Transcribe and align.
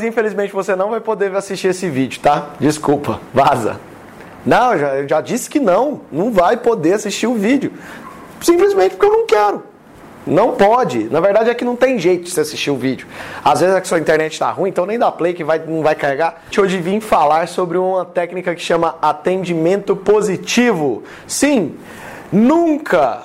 Infelizmente 0.00 0.52
você 0.52 0.76
não 0.76 0.90
vai 0.90 1.00
poder 1.00 1.34
assistir 1.34 1.66
esse 1.66 1.90
vídeo, 1.90 2.20
tá? 2.20 2.50
Desculpa, 2.60 3.20
vaza. 3.34 3.80
Não, 4.46 4.72
eu 4.74 4.78
já, 4.78 4.94
eu 4.94 5.08
já 5.08 5.20
disse 5.20 5.50
que 5.50 5.58
não, 5.58 6.02
não 6.12 6.30
vai 6.30 6.56
poder 6.56 6.92
assistir 6.92 7.26
o 7.26 7.34
vídeo. 7.34 7.72
Simplesmente 8.40 8.94
porque 8.94 9.06
eu 9.06 9.10
não 9.10 9.26
quero. 9.26 9.64
Não 10.24 10.52
pode. 10.52 11.08
Na 11.10 11.18
verdade 11.18 11.50
é 11.50 11.54
que 11.54 11.64
não 11.64 11.74
tem 11.74 11.98
jeito 11.98 12.26
de 12.26 12.30
você 12.30 12.42
assistir 12.42 12.70
o 12.70 12.76
vídeo. 12.76 13.08
Às 13.44 13.58
vezes 13.58 13.74
é 13.74 13.80
que 13.80 13.88
sua 13.88 13.98
internet 13.98 14.34
está 14.34 14.48
ruim, 14.52 14.70
então 14.70 14.86
nem 14.86 14.96
dá 14.96 15.10
play 15.10 15.34
que 15.34 15.42
vai, 15.42 15.58
não 15.58 15.82
vai 15.82 15.96
carregar. 15.96 16.44
Hoje 16.56 16.78
vim 16.78 17.00
falar 17.00 17.48
sobre 17.48 17.76
uma 17.76 18.04
técnica 18.04 18.54
que 18.54 18.62
chama 18.62 18.94
atendimento 19.02 19.96
positivo. 19.96 21.02
Sim, 21.26 21.74
nunca. 22.30 23.24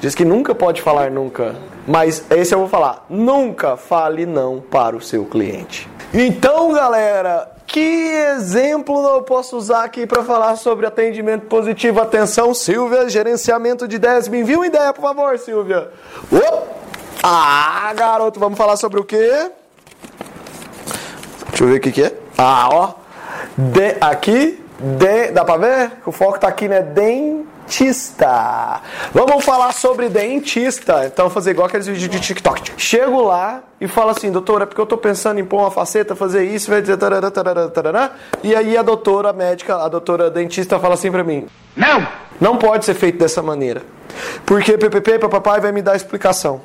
Diz 0.00 0.14
que 0.14 0.24
nunca 0.24 0.54
pode 0.54 0.80
falar 0.80 1.10
nunca. 1.10 1.54
Mas 1.86 2.24
esse 2.30 2.54
eu 2.54 2.60
vou 2.60 2.68
falar. 2.68 3.04
Nunca 3.08 3.76
fale 3.76 4.24
não 4.24 4.60
para 4.60 4.96
o 4.96 5.00
seu 5.00 5.26
cliente. 5.26 5.88
Então, 6.12 6.72
galera, 6.72 7.50
que 7.66 7.78
exemplo 7.78 9.06
eu 9.06 9.22
posso 9.22 9.56
usar 9.56 9.84
aqui 9.84 10.06
para 10.06 10.24
falar 10.24 10.56
sobre 10.56 10.86
atendimento 10.86 11.46
positivo? 11.46 12.00
Atenção, 12.00 12.54
Silvia, 12.54 13.08
gerenciamento 13.10 13.86
de 13.86 13.98
10. 13.98 14.28
Me 14.28 14.40
envia 14.40 14.56
uma 14.56 14.66
ideia, 14.66 14.92
por 14.92 15.02
favor, 15.02 15.38
Silvia. 15.38 15.90
Opa! 16.32 16.80
Ah, 17.22 17.92
garoto, 17.94 18.40
vamos 18.40 18.56
falar 18.56 18.76
sobre 18.76 18.98
o 18.98 19.04
quê? 19.04 19.50
Deixa 21.50 21.64
eu 21.64 21.68
ver 21.68 21.76
o 21.76 21.80
que, 21.80 21.92
que 21.92 22.02
é. 22.04 22.14
Ah, 22.38 22.68
ó. 22.72 22.94
De, 23.56 23.96
aqui, 24.00 24.64
de, 24.78 25.30
dá 25.30 25.44
pra 25.44 25.58
ver? 25.58 25.92
O 26.06 26.12
foco 26.12 26.40
tá 26.40 26.48
aqui, 26.48 26.66
né? 26.66 26.80
Dentista. 27.70 28.80
Vamos 29.14 29.44
falar 29.44 29.72
sobre 29.72 30.08
dentista. 30.08 31.06
Então, 31.06 31.30
fazer 31.30 31.52
igual 31.52 31.68
aqueles 31.68 31.86
vídeos 31.86 32.10
de 32.10 32.18
TikTok. 32.18 32.72
Chego 32.76 33.22
lá 33.22 33.62
e 33.80 33.86
falo 33.86 34.10
assim, 34.10 34.32
doutora, 34.32 34.64
é 34.64 34.66
porque 34.66 34.80
eu 34.80 34.86
tô 34.86 34.98
pensando 34.98 35.38
em 35.38 35.44
pôr 35.44 35.58
uma 35.60 35.70
faceta, 35.70 36.16
fazer 36.16 36.44
isso, 36.44 36.68
vai 36.68 36.80
dizer 36.80 36.96
tarará, 36.96 37.30
tarará, 37.30 37.68
tarará. 37.68 38.10
E 38.42 38.56
aí 38.56 38.76
a 38.76 38.82
doutora 38.82 39.32
médica, 39.32 39.76
a 39.76 39.88
doutora 39.88 40.28
dentista 40.28 40.80
fala 40.80 40.94
assim 40.94 41.12
pra 41.12 41.22
mim: 41.22 41.46
Não! 41.76 42.06
Não 42.40 42.56
pode 42.56 42.84
ser 42.84 42.94
feito 42.94 43.18
dessa 43.18 43.40
maneira. 43.40 43.82
Porque 44.44 44.76
PPP, 44.76 45.20
papai 45.20 45.60
vai 45.60 45.70
me 45.70 45.80
dar 45.80 45.94
explicação. 45.94 46.62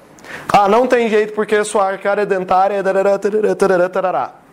Ah, 0.52 0.68
não 0.68 0.88
tem 0.88 1.08
jeito 1.08 1.34
porque 1.34 1.64
sua 1.64 1.86
arcária 1.86 2.26
dentária 2.26 2.76
é 2.76 2.82
tarará, 2.84 3.20
tarará, 3.20 3.56
tarará, 3.56 3.90
tarará 3.90 4.45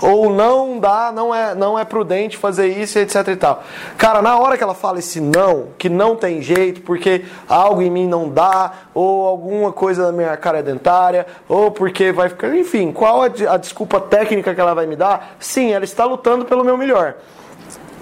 ou 0.00 0.30
não 0.30 0.78
dá, 0.78 1.12
não 1.12 1.34
é, 1.34 1.54
não 1.54 1.78
é 1.78 1.84
prudente 1.84 2.36
fazer 2.36 2.68
isso, 2.68 2.98
etc 2.98 3.28
e 3.28 3.36
tal. 3.36 3.62
Cara, 3.96 4.22
na 4.22 4.38
hora 4.38 4.56
que 4.56 4.62
ela 4.62 4.74
fala 4.74 4.98
esse 4.98 5.20
não, 5.20 5.68
que 5.76 5.88
não 5.88 6.16
tem 6.16 6.40
jeito, 6.40 6.80
porque 6.82 7.24
algo 7.48 7.82
em 7.82 7.90
mim 7.90 8.06
não 8.06 8.28
dá, 8.28 8.72
ou 8.94 9.26
alguma 9.26 9.72
coisa 9.72 10.06
na 10.06 10.12
minha 10.12 10.36
cara 10.36 10.58
é 10.58 10.62
dentária, 10.62 11.26
ou 11.48 11.70
porque 11.70 12.12
vai 12.12 12.28
ficar, 12.28 12.54
enfim, 12.56 12.92
qual 12.92 13.22
a, 13.22 13.26
a 13.26 13.56
desculpa 13.56 14.00
técnica 14.00 14.54
que 14.54 14.60
ela 14.60 14.74
vai 14.74 14.86
me 14.86 14.96
dar? 14.96 15.36
Sim, 15.38 15.72
ela 15.72 15.84
está 15.84 16.04
lutando 16.04 16.44
pelo 16.44 16.64
meu 16.64 16.76
melhor. 16.76 17.14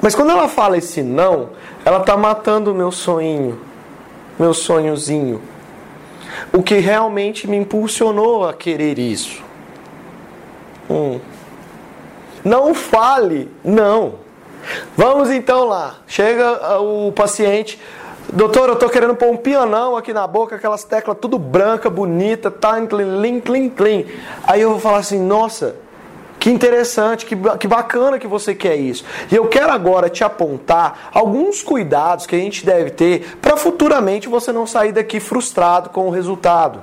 Mas 0.00 0.14
quando 0.14 0.30
ela 0.30 0.48
fala 0.48 0.76
esse 0.76 1.02
não, 1.02 1.50
ela 1.84 1.98
está 1.98 2.16
matando 2.16 2.72
o 2.72 2.74
meu 2.74 2.92
sonho, 2.92 3.60
meu 4.38 4.52
sonhozinho. 4.52 5.40
O 6.52 6.62
que 6.62 6.76
realmente 6.76 7.48
me 7.48 7.56
impulsionou 7.56 8.46
a 8.46 8.52
querer 8.52 8.98
isso. 8.98 9.42
Hum. 10.90 11.18
Não 12.46 12.72
fale 12.72 13.50
não. 13.64 14.20
Vamos 14.96 15.32
então 15.32 15.64
lá. 15.64 15.96
Chega 16.06 16.78
uh, 16.78 17.08
o 17.08 17.10
paciente. 17.12 17.76
Doutor, 18.32 18.68
eu 18.68 18.76
tô 18.76 18.88
querendo 18.88 19.16
pôr 19.16 19.30
um 19.30 19.36
pianão 19.36 19.96
aqui 19.96 20.12
na 20.12 20.28
boca, 20.28 20.54
aquelas 20.54 20.84
teclas 20.84 21.16
tudo 21.20 21.40
branca, 21.40 21.90
bonita, 21.90 22.48
tá, 22.48 22.80
clean, 22.86 23.40
clean, 23.40 23.68
clean. 23.70 24.04
Aí 24.44 24.60
eu 24.60 24.70
vou 24.70 24.78
falar 24.78 24.98
assim, 24.98 25.18
nossa, 25.18 25.74
que 26.38 26.48
interessante, 26.48 27.26
que, 27.26 27.34
que 27.58 27.66
bacana 27.66 28.16
que 28.16 28.28
você 28.28 28.54
quer 28.54 28.76
isso. 28.76 29.04
E 29.28 29.34
eu 29.34 29.48
quero 29.48 29.72
agora 29.72 30.08
te 30.08 30.22
apontar 30.22 31.10
alguns 31.12 31.64
cuidados 31.64 32.26
que 32.26 32.36
a 32.36 32.38
gente 32.38 32.64
deve 32.64 32.90
ter 32.90 33.38
para 33.42 33.56
futuramente 33.56 34.28
você 34.28 34.52
não 34.52 34.68
sair 34.68 34.92
daqui 34.92 35.18
frustrado 35.18 35.90
com 35.90 36.06
o 36.06 36.10
resultado. 36.10 36.80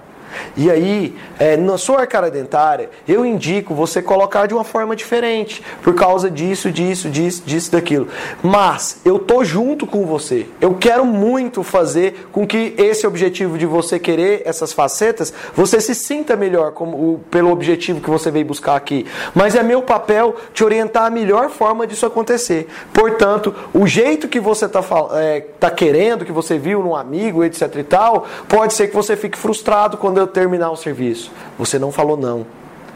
E 0.55 0.69
aí, 0.69 1.15
é, 1.39 1.57
na 1.57 1.77
sua 1.77 2.01
arcada 2.01 2.29
dentária, 2.29 2.89
eu 3.07 3.25
indico 3.25 3.73
você 3.73 4.01
colocar 4.01 4.45
de 4.45 4.53
uma 4.53 4.63
forma 4.63 4.95
diferente, 4.95 5.63
por 5.81 5.93
causa 5.95 6.29
disso, 6.29 6.71
disso, 6.71 7.09
disso, 7.09 7.43
disso, 7.45 7.71
daquilo. 7.71 8.07
Mas 8.41 9.01
eu 9.03 9.19
tô 9.19 9.43
junto 9.43 9.85
com 9.85 10.05
você. 10.05 10.47
Eu 10.61 10.75
quero 10.75 11.05
muito 11.05 11.63
fazer 11.63 12.27
com 12.31 12.45
que 12.45 12.73
esse 12.77 13.05
objetivo 13.05 13.57
de 13.57 13.65
você 13.65 13.99
querer 13.99 14.43
essas 14.45 14.73
facetas, 14.73 15.33
você 15.55 15.79
se 15.79 15.95
sinta 15.95 16.35
melhor 16.35 16.71
como, 16.71 17.19
pelo 17.31 17.51
objetivo 17.51 18.01
que 18.01 18.09
você 18.09 18.31
veio 18.31 18.45
buscar 18.45 18.75
aqui. 18.75 19.05
Mas 19.33 19.55
é 19.55 19.63
meu 19.63 19.81
papel 19.81 20.35
te 20.53 20.63
orientar 20.63 21.05
a 21.05 21.09
melhor 21.09 21.49
forma 21.49 21.87
disso 21.87 22.05
acontecer. 22.05 22.67
Portanto, 22.93 23.53
o 23.73 23.87
jeito 23.87 24.27
que 24.27 24.39
você 24.39 24.65
está 24.65 24.83
é, 25.13 25.41
tá 25.59 25.69
querendo, 25.69 26.25
que 26.25 26.31
você 26.31 26.57
viu 26.57 26.81
num 26.81 26.95
amigo, 26.95 27.43
etc 27.43 27.75
e 27.75 27.83
tal, 27.83 28.25
pode 28.47 28.73
ser 28.73 28.87
que 28.87 28.95
você 28.95 29.15
fique 29.15 29.37
frustrado 29.37 29.97
quando 29.97 30.22
eu 30.23 30.27
terminar 30.27 30.71
o 30.71 30.75
serviço. 30.75 31.31
Você 31.57 31.77
não 31.77 31.91
falou 31.91 32.17
não. 32.17 32.45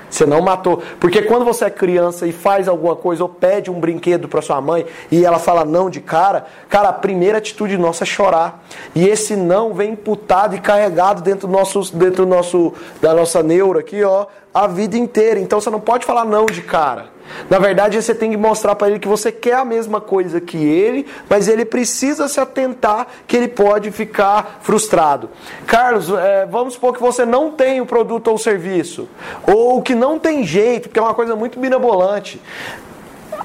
Você 0.10 0.26
não 0.26 0.42
matou. 0.42 0.82
Porque 1.00 1.22
quando 1.22 1.44
você 1.44 1.66
é 1.66 1.70
criança 1.70 2.26
e 2.26 2.32
faz 2.32 2.68
alguma 2.68 2.96
coisa 2.96 3.24
ou 3.24 3.30
pede 3.30 3.70
um 3.70 3.80
brinquedo 3.80 4.28
para 4.28 4.42
sua 4.42 4.62
mãe 4.62 4.86
e 5.12 5.26
ela 5.26 5.40
fala 5.40 5.66
não 5.66 5.90
de 5.90 6.00
cara, 6.00 6.46
cara, 6.70 6.90
a 6.90 6.94
primeira 6.94 7.38
atitude 7.38 7.78
nossa 7.78 8.04
é 8.04 8.08
chorar. 8.08 8.64
E 8.96 9.08
esse 9.08 9.36
não 9.36 9.74
vem 9.74 9.92
imputado 9.92 10.56
e 10.56 10.62
carregado 10.62 11.22
dentro 11.22 11.48
do 11.48 11.54
nosso, 11.54 11.94
dentro 11.96 12.26
do 12.26 12.30
nosso, 12.30 12.74
da 13.02 13.14
nossa 13.14 13.44
neura 13.44 13.82
aqui, 13.82 14.04
ó, 14.04 14.28
a 14.54 14.66
vida 14.68 14.98
inteira. 14.98 15.40
Então 15.40 15.60
você 15.60 15.70
não 15.70 15.80
pode 15.80 16.06
falar 16.06 16.26
não 16.26 16.46
de 16.46 16.62
cara. 16.62 17.17
Na 17.50 17.60
verdade, 17.60 18.02
você 18.02 18.14
tem 18.14 18.32
que 18.32 18.38
mostrar 18.38 18.76
para 18.76 18.90
ele 18.90 19.00
que 19.00 19.08
você 19.08 19.32
quer 19.32 19.56
a 19.56 19.66
mesma 19.66 20.02
coisa 20.02 20.40
que 20.42 20.58
ele, 20.58 21.06
mas 21.30 21.48
ele 21.48 21.66
precisa 21.66 22.28
se 22.28 22.40
atentar 22.40 23.08
que 23.28 23.36
ele 23.36 23.48
pode 23.48 23.92
ficar 23.92 24.60
frustrado. 24.62 25.30
Carlos, 25.66 26.10
é, 26.10 26.46
vamos 26.46 26.76
supor 26.76 26.94
que 26.94 27.02
você 27.02 27.26
não 27.26 27.52
tem 27.52 27.82
o 27.82 27.86
produto 27.86 28.30
ou 28.30 28.38
serviço, 28.38 29.08
ou 29.46 29.82
que 29.82 29.96
não 29.96 30.20
tem 30.20 30.44
jeito, 30.44 30.90
porque 30.90 31.00
é 31.00 31.04
uma 31.04 31.14
coisa 31.14 31.36
muito 31.36 31.60
binabolante. 31.60 32.42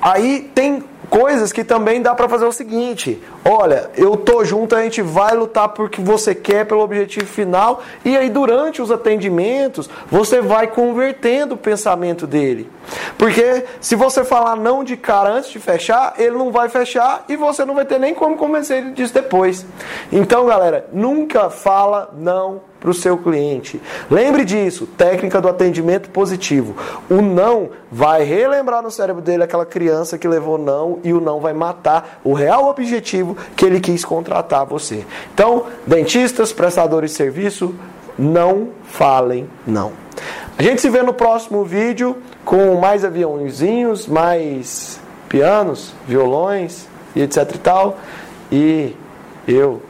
Aí 0.01 0.51
tem 0.55 0.85
coisas 1.13 1.53
que 1.53 1.63
também 1.63 2.01
dá 2.01 2.15
para 2.15 2.27
fazer 2.27 2.47
o 2.47 2.53
seguinte: 2.53 3.23
olha, 3.45 3.91
eu 3.95 4.17
tô 4.17 4.43
junto, 4.47 4.75
a 4.75 4.83
gente 4.83 5.03
vai 5.03 5.37
lutar 5.37 5.69
por 5.69 5.91
que 5.91 6.01
você 6.01 6.35
quer, 6.35 6.65
pelo 6.65 6.81
objetivo 6.81 7.27
final, 7.27 7.83
e 8.03 8.17
aí 8.17 8.31
durante 8.31 8.81
os 8.81 8.91
atendimentos 8.91 9.91
você 10.11 10.41
vai 10.41 10.69
convertendo 10.69 11.55
o 11.55 11.59
pensamento 11.59 12.27
dele. 12.27 12.71
Porque 13.19 13.67
se 13.79 13.95
você 13.95 14.25
falar 14.25 14.57
não 14.57 14.83
de 14.83 14.97
cara 14.97 15.31
antes 15.31 15.51
de 15.51 15.59
fechar, 15.59 16.15
ele 16.17 16.37
não 16.37 16.51
vai 16.51 16.71
fechar 16.71 17.27
e 17.29 17.37
você 17.37 17.63
não 17.67 17.75
vai 17.75 17.85
ter 17.85 18.01
nem 18.01 18.15
como 18.15 18.37
convencer 18.37 18.79
ele 18.79 18.93
disso 18.93 19.13
depois. 19.13 19.67
Então, 20.11 20.47
galera, 20.47 20.87
nunca 20.93 21.51
fala 21.51 22.11
não 22.17 22.72
para 22.83 22.91
o 22.91 22.95
seu 22.95 23.17
cliente. 23.17 23.81
Lembre 24.11 24.45
disso, 24.45 24.89
técnica 24.99 25.41
do 25.41 25.49
atendimento 25.49 26.11
positivo. 26.11 26.75
O 27.09 27.23
não 27.23 27.71
vai 27.91 28.25
relembrar 28.25 28.83
no 28.83 28.91
cérebro 28.91 29.23
dele 29.23 29.45
aquela 29.45 29.65
criança 29.65 30.19
que 30.19 30.27
levou 30.27 30.59
não 30.59 30.99
e 31.05 31.13
o 31.13 31.21
não 31.21 31.39
vai 31.39 31.53
matar 31.53 32.19
o 32.25 32.33
real 32.33 32.69
objetivo 32.69 33.37
que 33.57 33.65
ele 33.65 33.79
quis 33.79 34.05
contratar 34.05 34.67
você. 34.67 35.07
Então, 35.33 35.67
dentistas, 35.87 36.53
prestadores 36.53 37.13
de 37.13 37.17
serviço, 37.17 37.73
não 38.19 38.71
falem 38.83 39.49
não. 39.65 39.93
A 40.59 40.63
gente 40.63 40.81
se 40.81 40.91
vê 40.91 41.03
no 41.03 41.15
próximo 41.15 41.65
vídeo 41.65 42.17
com 42.45 42.75
mais 42.81 43.05
aviãozinhos, 43.05 44.09
mais 44.09 45.01
pianos, 45.29 45.95
violões 46.07 46.89
e 47.15 47.23
etc 47.23 47.49
e 47.55 47.59
tal. 47.59 47.97
E 48.51 48.97
eu 49.47 49.81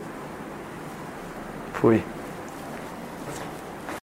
fui. 1.72 2.02